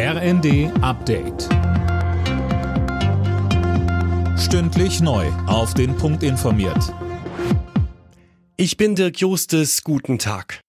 [0.00, 1.48] RND Update.
[4.38, 5.26] Stündlich neu.
[5.48, 6.94] Auf den Punkt informiert.
[8.56, 9.82] Ich bin Dirk Justes.
[9.82, 10.60] Guten Tag.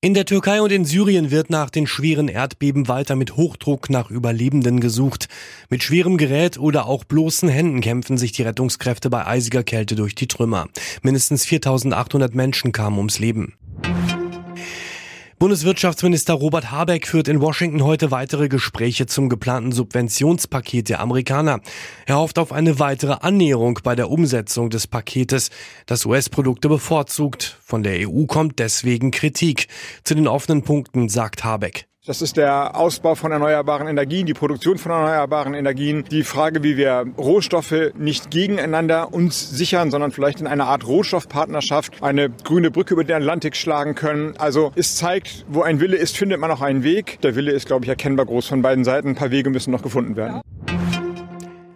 [0.00, 4.10] In der Türkei und in Syrien wird nach den schweren Erdbeben weiter mit Hochdruck nach
[4.10, 5.28] Überlebenden gesucht.
[5.68, 10.14] Mit schwerem Gerät oder auch bloßen Händen kämpfen sich die Rettungskräfte bei eisiger Kälte durch
[10.14, 10.68] die Trümmer.
[11.02, 13.52] Mindestens 4800 Menschen kamen ums Leben.
[15.40, 21.60] Bundeswirtschaftsminister Robert Habeck führt in Washington heute weitere Gespräche zum geplanten Subventionspaket der Amerikaner.
[22.04, 25.48] Er hofft auf eine weitere Annäherung bei der Umsetzung des Paketes,
[25.86, 27.56] das US-Produkte bevorzugt.
[27.64, 29.68] Von der EU kommt deswegen Kritik.
[30.04, 31.89] Zu den offenen Punkten sagt Habeck.
[32.10, 36.76] Das ist der Ausbau von erneuerbaren Energien, die Produktion von erneuerbaren Energien, die Frage, wie
[36.76, 42.94] wir Rohstoffe nicht gegeneinander uns sichern, sondern vielleicht in einer Art Rohstoffpartnerschaft eine grüne Brücke
[42.94, 44.34] über den Atlantik schlagen können.
[44.38, 47.20] Also es zeigt, wo ein Wille ist, findet man auch einen Weg.
[47.20, 49.10] Der Wille ist, glaube ich, erkennbar groß von beiden Seiten.
[49.10, 50.40] Ein paar Wege müssen noch gefunden werden.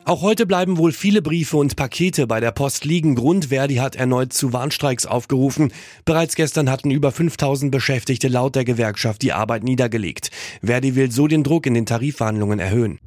[0.07, 3.15] Auch heute bleiben wohl viele Briefe und Pakete bei der Post liegen.
[3.15, 5.73] Grund Verdi hat erneut zu Warnstreiks aufgerufen.
[6.05, 10.31] Bereits gestern hatten über 5000 Beschäftigte laut der Gewerkschaft die Arbeit niedergelegt.
[10.63, 12.99] Verdi will so den Druck in den Tarifverhandlungen erhöhen.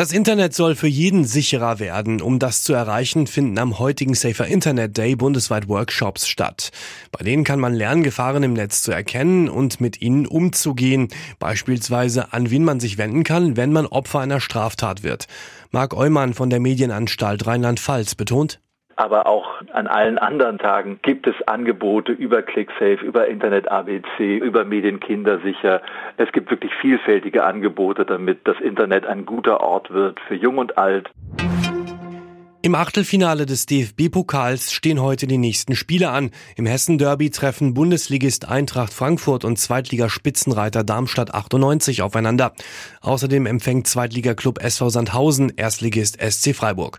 [0.00, 2.22] Das Internet soll für jeden sicherer werden.
[2.22, 6.70] Um das zu erreichen, finden am heutigen Safer Internet Day bundesweit Workshops statt.
[7.12, 11.08] Bei denen kann man lernen, Gefahren im Netz zu erkennen und mit ihnen umzugehen.
[11.38, 15.26] Beispielsweise, an wen man sich wenden kann, wenn man Opfer einer Straftat wird.
[15.70, 18.58] Marc Eumann von der Medienanstalt Rheinland-Pfalz betont,
[19.00, 24.66] aber auch an allen anderen Tagen gibt es Angebote über ClickSafe, über Internet ABC, über
[24.66, 25.80] Medienkindersicher.
[26.18, 30.76] Es gibt wirklich vielfältige Angebote, damit das Internet ein guter Ort wird für Jung und
[30.76, 31.10] Alt.
[32.62, 36.30] Im Achtelfinale des DFB-Pokals stehen heute die nächsten Spiele an.
[36.56, 42.52] Im Hessen-Derby treffen Bundesligist Eintracht Frankfurt und Zweitligaspitzenreiter Darmstadt 98 aufeinander.
[43.00, 46.98] Außerdem empfängt Zweitligaklub SV Sandhausen Erstligist SC Freiburg.